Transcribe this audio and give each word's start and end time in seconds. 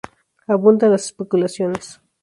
Abundan 0.47 0.89
las 0.89 1.03
especulaciones. 1.05 2.01